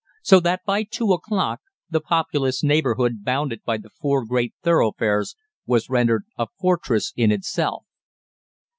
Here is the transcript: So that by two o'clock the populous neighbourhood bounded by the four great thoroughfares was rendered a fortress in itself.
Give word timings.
So 0.23 0.39
that 0.39 0.65
by 0.65 0.81
two 0.81 1.13
o'clock 1.13 1.61
the 1.87 2.01
populous 2.01 2.63
neighbourhood 2.63 3.23
bounded 3.23 3.61
by 3.63 3.77
the 3.77 3.91
four 3.91 4.25
great 4.25 4.55
thoroughfares 4.63 5.35
was 5.67 5.91
rendered 5.91 6.23
a 6.39 6.47
fortress 6.57 7.13
in 7.15 7.31
itself. 7.31 7.85